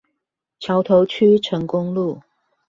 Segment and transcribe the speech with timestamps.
[0.59, 2.23] 橋頭區成功路